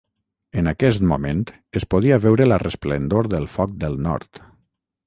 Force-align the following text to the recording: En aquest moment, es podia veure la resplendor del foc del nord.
En 0.61 0.69
aquest 0.71 1.03
moment, 1.11 1.43
es 1.81 1.85
podia 1.93 2.19
veure 2.27 2.49
la 2.51 2.61
resplendor 2.67 3.33
del 3.37 3.49
foc 3.59 3.79
del 3.87 4.03
nord. 4.09 4.43